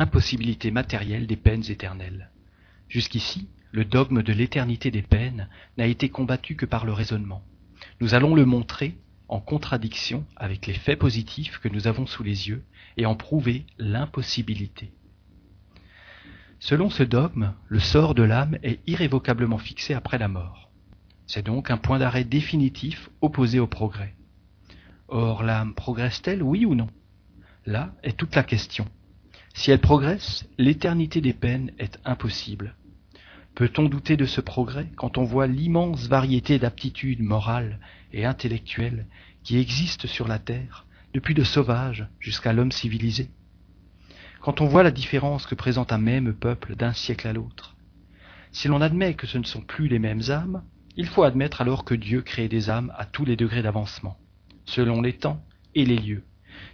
impossibilité 0.00 0.70
matérielle 0.70 1.26
des 1.26 1.36
peines 1.36 1.70
éternelles. 1.70 2.30
Jusqu'ici, 2.88 3.48
le 3.70 3.84
dogme 3.84 4.22
de 4.22 4.32
l'éternité 4.32 4.90
des 4.90 5.02
peines 5.02 5.46
n'a 5.76 5.86
été 5.86 6.08
combattu 6.08 6.56
que 6.56 6.64
par 6.64 6.86
le 6.86 6.92
raisonnement. 6.94 7.42
Nous 8.00 8.14
allons 8.14 8.34
le 8.34 8.46
montrer 8.46 8.96
en 9.28 9.40
contradiction 9.40 10.24
avec 10.36 10.66
les 10.66 10.74
faits 10.74 10.98
positifs 10.98 11.58
que 11.58 11.68
nous 11.68 11.86
avons 11.86 12.06
sous 12.06 12.22
les 12.22 12.48
yeux 12.48 12.64
et 12.96 13.04
en 13.04 13.14
prouver 13.14 13.66
l'impossibilité. 13.78 14.90
Selon 16.60 16.88
ce 16.88 17.02
dogme, 17.02 17.52
le 17.68 17.78
sort 17.78 18.14
de 18.14 18.22
l'âme 18.22 18.56
est 18.62 18.80
irrévocablement 18.86 19.58
fixé 19.58 19.92
après 19.92 20.18
la 20.18 20.28
mort. 20.28 20.70
C'est 21.26 21.44
donc 21.44 21.70
un 21.70 21.76
point 21.76 21.98
d'arrêt 21.98 22.24
définitif 22.24 23.10
opposé 23.20 23.60
au 23.60 23.66
progrès. 23.66 24.14
Or, 25.08 25.42
l'âme 25.42 25.74
progresse-t-elle, 25.74 26.42
oui 26.42 26.64
ou 26.64 26.74
non? 26.74 26.88
Là 27.66 27.94
est 28.02 28.16
toute 28.16 28.34
la 28.34 28.44
question. 28.44 28.86
Si 29.54 29.70
elle 29.70 29.80
progresse, 29.80 30.46
l'éternité 30.58 31.20
des 31.20 31.32
peines 31.32 31.72
est 31.78 31.98
impossible. 32.04 32.76
Peut-on 33.54 33.84
douter 33.84 34.16
de 34.16 34.24
ce 34.24 34.40
progrès 34.40 34.90
quand 34.96 35.18
on 35.18 35.24
voit 35.24 35.46
l'immense 35.46 36.06
variété 36.06 36.58
d'aptitudes 36.58 37.22
morales 37.22 37.78
et 38.12 38.24
intellectuelles 38.24 39.06
qui 39.42 39.58
existent 39.58 40.08
sur 40.08 40.28
la 40.28 40.38
Terre, 40.38 40.86
depuis 41.12 41.34
le 41.34 41.44
sauvage 41.44 42.06
jusqu'à 42.20 42.52
l'homme 42.52 42.72
civilisé? 42.72 43.28
Quand 44.40 44.62
on 44.62 44.66
voit 44.66 44.82
la 44.82 44.90
différence 44.90 45.46
que 45.46 45.54
présente 45.54 45.92
un 45.92 45.98
même 45.98 46.32
peuple 46.32 46.74
d'un 46.74 46.94
siècle 46.94 47.28
à 47.28 47.32
l'autre 47.32 47.76
Si 48.52 48.68
l'on 48.68 48.80
admet 48.80 49.14
que 49.14 49.26
ce 49.26 49.36
ne 49.36 49.44
sont 49.44 49.60
plus 49.60 49.88
les 49.88 49.98
mêmes 49.98 50.22
âmes, 50.30 50.62
il 50.96 51.06
faut 51.06 51.24
admettre 51.24 51.60
alors 51.60 51.84
que 51.84 51.94
Dieu 51.94 52.22
crée 52.22 52.48
des 52.48 52.70
âmes 52.70 52.92
à 52.96 53.04
tous 53.04 53.24
les 53.24 53.36
degrés 53.36 53.62
d'avancement, 53.62 54.16
selon 54.64 55.02
les 55.02 55.12
temps 55.12 55.44
et 55.74 55.84
les 55.84 55.98
lieux, 55.98 56.24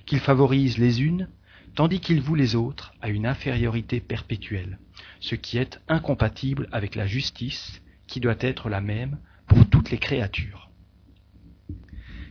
qu'il 0.05 0.21
favorise 0.21 0.79
les 0.79 1.03
unes 1.03 1.29
tandis 1.77 2.01
qu'il 2.01 2.23
voue 2.23 2.35
les 2.35 2.57
autres 2.57 2.95
à 3.03 3.11
une 3.11 3.27
infériorité 3.27 4.01
perpétuelle, 4.01 4.79
ce 5.21 5.35
qui 5.35 5.59
est 5.59 5.79
incompatible 5.89 6.69
avec 6.73 6.95
la 6.95 7.07
justice 7.07 7.83
qui 8.07 8.19
doit 8.19 8.41
être 8.41 8.71
la 8.71 8.81
même 8.81 9.19
pour 9.47 9.69
toutes 9.69 9.91
les 9.91 9.99
créatures. 9.99 10.71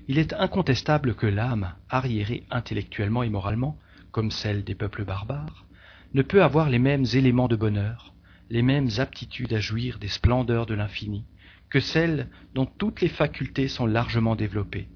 Il 0.07 0.17
est 0.17 0.33
incontestable 0.33 1.15
que 1.15 1.27
l'âme, 1.27 1.75
arriérée 1.89 2.43
intellectuellement 2.49 3.21
et 3.21 3.29
moralement, 3.29 3.77
comme 4.11 4.31
celle 4.31 4.63
des 4.63 4.75
peuples 4.75 5.05
barbares, 5.05 5.65
ne 6.13 6.23
peut 6.23 6.43
avoir 6.43 6.69
les 6.69 6.79
mêmes 6.79 7.05
éléments 7.13 7.47
de 7.47 7.55
bonheur, 7.55 8.15
les 8.49 8.63
mêmes 8.63 8.89
aptitudes 8.97 9.53
à 9.53 9.59
jouir 9.59 9.99
des 9.99 10.07
splendeurs 10.07 10.65
de 10.65 10.73
l'infini, 10.73 11.25
que 11.69 11.79
celle 11.79 12.29
dont 12.55 12.65
toutes 12.65 13.01
les 13.01 13.09
facultés 13.09 13.67
sont 13.67 13.85
largement 13.85 14.35
développées. 14.35 14.87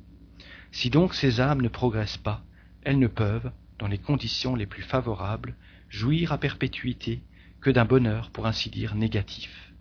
Si 0.71 0.89
donc 0.89 1.13
ces 1.13 1.39
âmes 1.39 1.61
ne 1.61 1.67
progressent 1.67 2.17
pas, 2.17 2.43
elles 2.83 2.99
ne 2.99 3.07
peuvent, 3.07 3.51
dans 3.79 3.87
les 3.87 3.97
conditions 3.97 4.55
les 4.55 4.67
plus 4.67 4.83
favorables, 4.83 5.55
jouir 5.89 6.31
à 6.31 6.37
perpétuité 6.37 7.23
que 7.61 7.69
d'un 7.69 7.85
bonheur, 7.85 8.29
pour 8.29 8.45
ainsi 8.45 8.69
dire, 8.69 8.93
négatif. 8.93 9.73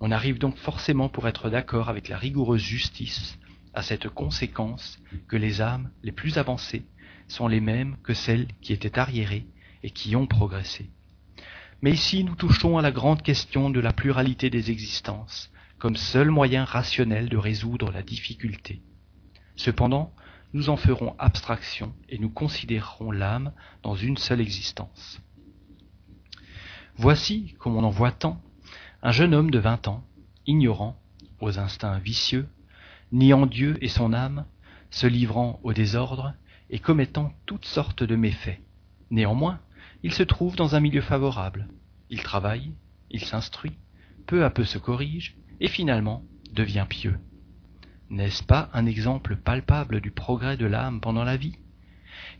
On 0.00 0.10
arrive 0.10 0.38
donc 0.38 0.56
forcément 0.56 1.08
pour 1.08 1.28
être 1.28 1.50
d'accord 1.50 1.88
avec 1.88 2.08
la 2.08 2.16
rigoureuse 2.16 2.62
justice 2.62 3.38
à 3.74 3.82
cette 3.82 4.08
conséquence 4.08 4.98
que 5.28 5.36
les 5.36 5.60
âmes 5.60 5.90
les 6.02 6.12
plus 6.12 6.38
avancées 6.38 6.84
sont 7.28 7.48
les 7.48 7.60
mêmes 7.60 7.96
que 8.02 8.14
celles 8.14 8.48
qui 8.60 8.72
étaient 8.72 8.98
arriérées 8.98 9.46
et 9.82 9.90
qui 9.90 10.16
ont 10.16 10.26
progressé. 10.26 10.90
Mais 11.82 11.92
ici 11.92 12.24
nous 12.24 12.36
touchons 12.36 12.78
à 12.78 12.82
la 12.82 12.92
grande 12.92 13.22
question 13.22 13.70
de 13.70 13.80
la 13.80 13.92
pluralité 13.92 14.50
des 14.50 14.70
existences, 14.70 15.50
comme 15.78 15.96
seul 15.96 16.30
moyen 16.30 16.64
rationnel 16.64 17.28
de 17.28 17.36
résoudre 17.36 17.90
la 17.90 18.02
difficulté. 18.02 18.82
Cependant, 19.56 20.12
nous 20.52 20.68
en 20.68 20.76
ferons 20.76 21.14
abstraction 21.18 21.94
et 22.08 22.18
nous 22.18 22.30
considérerons 22.30 23.10
l'âme 23.10 23.52
dans 23.82 23.94
une 23.94 24.16
seule 24.16 24.40
existence. 24.40 25.20
Voici, 26.96 27.54
comme 27.58 27.76
on 27.76 27.84
en 27.84 27.90
voit 27.90 28.12
tant, 28.12 28.40
un 29.02 29.12
jeune 29.12 29.34
homme 29.34 29.50
de 29.50 29.58
vingt 29.58 29.88
ans, 29.88 30.04
ignorant, 30.46 31.00
aux 31.40 31.58
instincts 31.58 31.98
vicieux, 31.98 32.48
niant 33.12 33.46
Dieu 33.46 33.76
et 33.80 33.88
son 33.88 34.12
âme, 34.12 34.44
se 34.90 35.06
livrant 35.06 35.58
au 35.62 35.72
désordre 35.72 36.34
et 36.70 36.78
commettant 36.78 37.32
toutes 37.46 37.64
sortes 37.64 38.02
de 38.02 38.16
méfaits. 38.16 38.60
Néanmoins, 39.10 39.60
il 40.02 40.12
se 40.12 40.22
trouve 40.22 40.56
dans 40.56 40.74
un 40.74 40.80
milieu 40.80 41.00
favorable. 41.00 41.68
Il 42.10 42.22
travaille, 42.22 42.72
il 43.10 43.24
s'instruit, 43.24 43.76
peu 44.26 44.44
à 44.44 44.50
peu 44.50 44.64
se 44.64 44.78
corrige, 44.78 45.36
et 45.60 45.68
finalement 45.68 46.22
devient 46.52 46.86
pieux. 46.88 47.18
N'est-ce 48.12 48.42
pas 48.42 48.68
un 48.74 48.84
exemple 48.84 49.36
palpable 49.36 50.02
du 50.02 50.10
progrès 50.10 50.58
de 50.58 50.66
l'âme 50.66 51.00
pendant 51.00 51.24
la 51.24 51.38
vie? 51.38 51.56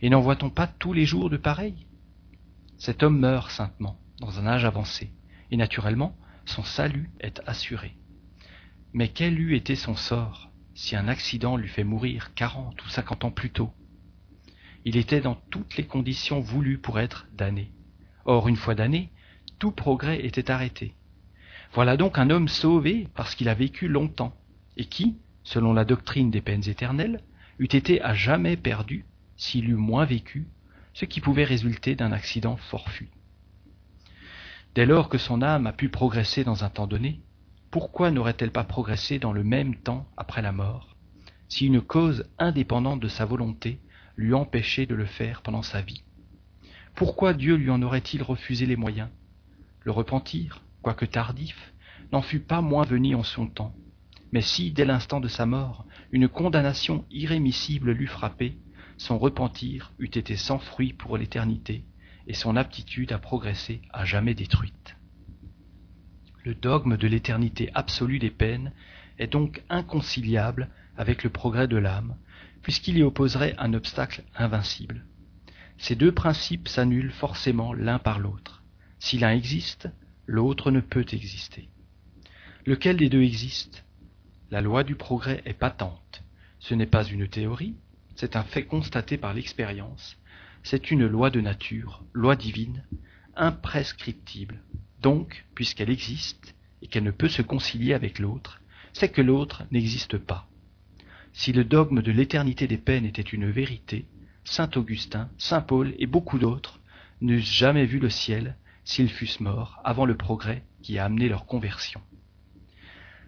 Et 0.03 0.11
n'en 0.11 0.21
voit-on 0.21 0.51
pas 0.51 0.67
tous 0.67 0.93
les 0.93 1.03
jours 1.03 1.31
de 1.31 1.37
pareil? 1.37 1.87
Cet 2.77 3.01
homme 3.01 3.17
meurt 3.17 3.49
saintement, 3.49 3.97
dans 4.19 4.39
un 4.39 4.45
âge 4.45 4.65
avancé, 4.65 5.09
et 5.49 5.57
naturellement, 5.57 6.15
son 6.45 6.61
salut 6.61 7.09
est 7.19 7.41
assuré. 7.47 7.97
Mais 8.93 9.07
quel 9.07 9.39
eût 9.39 9.55
été 9.55 9.75
son 9.75 9.95
sort 9.95 10.51
si 10.75 10.95
un 10.95 11.07
accident 11.07 11.57
lui 11.57 11.69
fait 11.69 11.83
mourir 11.83 12.35
quarante 12.35 12.85
ou 12.85 12.89
cinquante 12.89 13.25
ans 13.25 13.31
plus 13.31 13.49
tôt? 13.49 13.73
Il 14.85 14.95
était 14.95 15.21
dans 15.21 15.41
toutes 15.49 15.75
les 15.75 15.87
conditions 15.87 16.39
voulues 16.39 16.77
pour 16.77 16.99
être 16.99 17.25
damné. 17.33 17.71
Or, 18.25 18.47
une 18.47 18.57
fois 18.57 18.75
damné, 18.75 19.09
tout 19.57 19.71
progrès 19.71 20.23
était 20.23 20.51
arrêté. 20.51 20.93
Voilà 21.73 21.97
donc 21.97 22.19
un 22.19 22.29
homme 22.29 22.47
sauvé 22.47 23.07
parce 23.15 23.33
qu'il 23.33 23.49
a 23.49 23.55
vécu 23.55 23.87
longtemps, 23.87 24.35
et 24.77 24.85
qui, 24.85 25.17
selon 25.43 25.73
la 25.73 25.85
doctrine 25.85 26.31
des 26.31 26.41
peines 26.41 26.67
éternelles, 26.67 27.21
eût 27.59 27.65
été 27.65 28.01
à 28.01 28.13
jamais 28.13 28.57
perdu 28.57 29.05
s'il 29.37 29.69
eût 29.69 29.75
moins 29.75 30.05
vécu, 30.05 30.47
ce 30.93 31.05
qui 31.05 31.21
pouvait 31.21 31.43
résulter 31.43 31.95
d'un 31.95 32.11
accident 32.11 32.57
forfait. 32.57 33.09
Dès 34.75 34.85
lors 34.85 35.09
que 35.09 35.17
son 35.17 35.41
âme 35.41 35.67
a 35.67 35.73
pu 35.73 35.89
progresser 35.89 36.43
dans 36.43 36.63
un 36.63 36.69
temps 36.69 36.87
donné, 36.87 37.21
pourquoi 37.71 38.11
n'aurait-elle 38.11 38.51
pas 38.51 38.63
progressé 38.63 39.19
dans 39.19 39.33
le 39.33 39.43
même 39.43 39.75
temps 39.75 40.07
après 40.17 40.41
la 40.41 40.51
mort, 40.51 40.95
si 41.47 41.65
une 41.65 41.81
cause 41.81 42.25
indépendante 42.37 42.99
de 42.99 43.07
sa 43.07 43.25
volonté 43.25 43.79
lui 44.15 44.33
empêchait 44.33 44.85
de 44.85 44.95
le 44.95 45.05
faire 45.05 45.41
pendant 45.41 45.63
sa 45.63 45.81
vie? 45.81 46.03
Pourquoi 46.95 47.33
Dieu 47.33 47.55
lui 47.55 47.71
en 47.71 47.81
aurait-il 47.81 48.21
refusé 48.21 48.65
les 48.65 48.75
moyens? 48.75 49.09
Le 49.81 49.91
repentir, 49.91 50.61
quoique 50.83 51.05
tardif, 51.05 51.73
n'en 52.11 52.21
fut 52.21 52.39
pas 52.39 52.61
moins 52.61 52.85
venu 52.85 53.15
en 53.15 53.23
son 53.23 53.47
temps, 53.47 53.73
mais 54.33 54.41
si, 54.41 54.71
dès 54.71 54.83
l'instant 54.83 55.19
de 55.19 55.27
sa 55.27 55.45
mort, 55.45 55.85
une 56.11 56.27
condamnation 56.27 57.05
irrémissible 57.11 57.91
l'eût 57.91 58.07
frappé, 58.07 58.57
son 58.97 59.19
repentir 59.19 59.93
eût 59.99 60.05
été 60.05 60.35
sans 60.35 60.57
fruit 60.57 60.91
pour 60.91 61.19
l'éternité, 61.19 61.85
et 62.25 62.33
son 62.33 62.55
aptitude 62.55 63.11
à 63.11 63.19
progresser 63.19 63.83
à 63.91 64.05
jamais 64.05 64.33
détruite. 64.33 64.95
Le 66.43 66.55
dogme 66.55 66.97
de 66.97 67.07
l'éternité 67.07 67.69
absolue 67.75 68.17
des 68.17 68.31
peines 68.31 68.71
est 69.19 69.27
donc 69.27 69.61
inconciliable 69.69 70.69
avec 70.97 71.23
le 71.23 71.29
progrès 71.29 71.67
de 71.67 71.77
l'âme, 71.77 72.15
puisqu'il 72.63 72.97
y 72.97 73.03
opposerait 73.03 73.53
un 73.59 73.75
obstacle 73.75 74.23
invincible. 74.35 75.05
Ces 75.77 75.95
deux 75.95 76.11
principes 76.11 76.69
s'annulent 76.69 77.11
forcément 77.11 77.71
l'un 77.71 77.99
par 77.99 78.17
l'autre. 78.17 78.63
Si 78.97 79.19
l'un 79.19 79.31
existe, 79.31 79.89
l'autre 80.25 80.71
ne 80.71 80.79
peut 80.79 81.05
exister. 81.11 81.69
Lequel 82.65 82.97
des 82.97 83.09
deux 83.09 83.21
existe? 83.21 83.82
La 84.53 84.61
loi 84.61 84.83
du 84.83 84.93
progrès 84.93 85.41
est 85.45 85.55
patente. 85.55 86.21
Ce 86.59 86.75
n'est 86.75 86.85
pas 86.85 87.03
une 87.03 87.27
théorie, 87.27 87.73
c'est 88.15 88.35
un 88.35 88.43
fait 88.43 88.65
constaté 88.65 89.17
par 89.17 89.33
l'expérience. 89.33 90.15
C'est 90.61 90.91
une 90.91 91.07
loi 91.07 91.31
de 91.31 91.41
nature, 91.41 92.03
loi 92.13 92.35
divine, 92.35 92.83
imprescriptible. 93.35 94.61
Donc, 95.01 95.43
puisqu'elle 95.55 95.89
existe 95.89 96.53
et 96.83 96.87
qu'elle 96.87 97.03
ne 97.03 97.09
peut 97.09 97.29
se 97.29 97.41
concilier 97.41 97.95
avec 97.95 98.19
l'autre, 98.19 98.61
c'est 98.93 99.09
que 99.09 99.23
l'autre 99.23 99.63
n'existe 99.71 100.19
pas. 100.19 100.47
Si 101.31 101.51
le 101.51 101.63
dogme 101.63 102.03
de 102.03 102.11
l'éternité 102.11 102.67
des 102.67 102.77
peines 102.77 103.05
était 103.05 103.23
une 103.23 103.49
vérité, 103.49 104.05
saint 104.43 104.69
Augustin, 104.75 105.31
saint 105.39 105.61
Paul 105.61 105.95
et 105.97 106.05
beaucoup 106.05 106.37
d'autres 106.37 106.79
n'eussent 107.21 107.41
jamais 107.41 107.87
vu 107.87 107.97
le 107.97 108.11
ciel 108.11 108.55
s'ils 108.83 109.09
fussent 109.09 109.39
morts 109.39 109.81
avant 109.83 110.05
le 110.05 110.15
progrès 110.15 110.61
qui 110.83 110.99
a 110.99 111.05
amené 111.05 111.27
leur 111.27 111.47
conversion. 111.47 112.01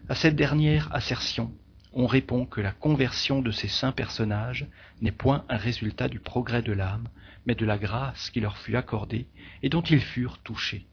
À 0.07 0.13
cette 0.13 0.36
dernière 0.36 0.94
assertion, 0.94 1.52
on 1.92 2.06
répond 2.06 2.46
que 2.46 2.62
la 2.62 2.72
conversion 2.72 3.42
de 3.42 3.50
ces 3.50 3.68
saints 3.68 3.92
personnages 3.92 4.68
n'est 5.02 5.12
point 5.12 5.46
un 5.50 5.57
résultat 5.57 6.10
du 6.10 6.19
progrès 6.19 6.62
de 6.62 6.74
l'âme, 6.74 7.07
mais 7.48 7.56
de 7.56 7.66
la 7.66 7.80
grâce 7.80 8.30
qui 8.30 8.40
leur 8.40 8.57
fut 8.60 8.75
accordée 8.75 9.25
et 9.63 9.69
dont 9.69 9.81
ils 9.81 10.02
furent 10.02 10.38
touchés. 10.44 10.86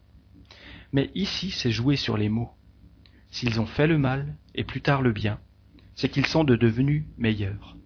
Mais 0.94 1.10
ici 1.14 1.50
c'est 1.50 1.70
joué 1.70 1.96
sur 1.96 2.16
les 2.16 2.30
mots. 2.30 2.52
S'ils 3.30 3.60
ont 3.60 3.66
fait 3.66 3.86
le 3.86 3.98
mal 3.98 4.34
et 4.54 4.64
plus 4.64 4.80
tard 4.80 5.02
le 5.02 5.12
bien, 5.12 5.38
c'est 5.94 6.08
qu'ils 6.08 6.26
sont 6.26 6.44
de 6.44 6.56
devenus 6.56 7.04
meilleurs. 7.18 7.76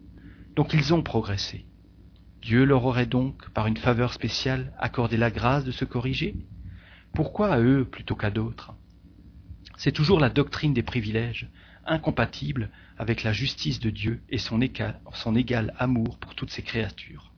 Donc 0.55 0.75
ils 0.75 0.95
ont 0.95 1.03
progressé. 1.03 1.67
Dieu 2.41 2.65
leur 2.65 2.85
aurait 2.85 3.07
donc, 3.07 3.51
par 3.51 3.67
une 3.67 3.77
faveur 3.77 4.13
spéciale, 4.13 4.73
accordé 4.79 5.17
la 5.17 5.33
grâce 5.33 5.65
de 5.65 5.73
se 5.73 5.85
corriger? 5.85 6.37
Pourquoi 7.15 7.53
à 7.53 7.59
eux 7.59 7.85
plutôt 7.85 8.15
qu'à 8.15 8.31
d'autres? 8.31 8.75
C'est 9.77 9.93
toujours 9.93 10.21
la 10.21 10.31
doctrine 10.31 10.75
des 10.75 10.83
privilèges, 10.83 11.49
incompatible 11.87 12.71
avec 12.99 13.23
la 13.23 13.33
justice 13.33 13.79
de 13.81 13.91
Dieu 13.91 14.23
et 14.29 14.39
son 14.39 14.61
égal, 14.61 15.75
amour 15.79 16.19
pour 16.19 16.35
toutes 16.35 16.51
ses 16.51 16.63
créatures. 16.63 17.33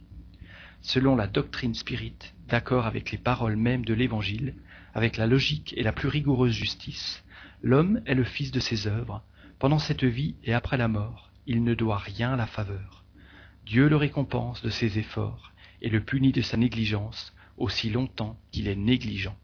selon 0.80 1.16
la 1.16 1.26
doctrine 1.26 1.74
spirite, 1.74 2.34
d'accord 2.48 2.86
avec 2.86 3.10
les 3.10 3.18
paroles 3.18 3.56
mêmes 3.56 3.84
de 3.84 3.94
l'Évangile, 3.94 4.54
avec 4.94 5.16
la 5.16 5.26
logique 5.26 5.74
et 5.76 5.82
la 5.82 5.92
plus 5.92 6.08
rigoureuse 6.08 6.54
justice, 6.54 7.24
l'homme 7.62 8.00
est 8.06 8.14
le 8.14 8.24
fils 8.24 8.52
de 8.52 8.60
ses 8.60 8.86
œuvres, 8.86 9.22
pendant 9.58 9.80
cette 9.80 10.04
vie 10.04 10.36
et 10.44 10.54
après 10.54 10.76
la 10.76 10.88
mort, 10.88 11.30
il 11.46 11.64
ne 11.64 11.74
doit 11.74 11.98
rien 11.98 12.32
à 12.32 12.36
la 12.36 12.46
faveur. 12.46 13.04
Dieu 13.66 13.88
le 13.88 13.96
récompense 13.96 14.62
de 14.62 14.70
ses 14.70 14.98
efforts 14.98 15.52
et 15.82 15.90
le 15.90 16.00
punit 16.00 16.32
de 16.32 16.42
sa 16.42 16.56
négligence 16.56 17.34
aussi 17.56 17.90
longtemps 17.90 18.38
qu'il 18.52 18.68
est 18.68 18.76
négligent. 18.76 19.36